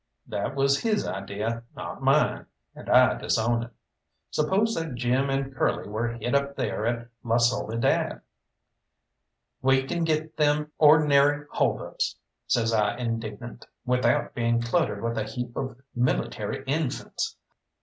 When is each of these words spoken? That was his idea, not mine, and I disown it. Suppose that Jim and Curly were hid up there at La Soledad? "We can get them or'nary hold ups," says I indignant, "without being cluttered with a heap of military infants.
That 0.25 0.55
was 0.55 0.79
his 0.79 1.05
idea, 1.07 1.61
not 1.75 2.01
mine, 2.01 2.47
and 2.73 2.89
I 2.89 3.13
disown 3.19 3.61
it. 3.65 3.69
Suppose 4.31 4.73
that 4.73 4.95
Jim 4.95 5.29
and 5.29 5.55
Curly 5.55 5.87
were 5.87 6.07
hid 6.13 6.33
up 6.33 6.55
there 6.55 6.87
at 6.87 7.09
La 7.23 7.37
Soledad? 7.37 8.21
"We 9.61 9.83
can 9.83 10.03
get 10.03 10.37
them 10.37 10.71
or'nary 10.79 11.45
hold 11.51 11.83
ups," 11.83 12.15
says 12.47 12.73
I 12.73 12.95
indignant, 12.97 13.67
"without 13.85 14.33
being 14.33 14.59
cluttered 14.59 15.03
with 15.03 15.19
a 15.19 15.23
heap 15.25 15.55
of 15.55 15.79
military 15.95 16.63
infants. 16.65 17.35